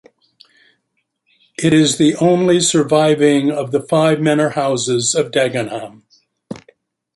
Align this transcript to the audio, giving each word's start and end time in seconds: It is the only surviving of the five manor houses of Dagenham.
It 1.59 1.73
is 1.75 1.99
the 1.99 2.15
only 2.15 2.59
surviving 2.59 3.51
of 3.51 3.69
the 3.71 3.83
five 3.83 4.19
manor 4.19 4.49
houses 4.49 5.13
of 5.13 5.29
Dagenham. 5.29 6.01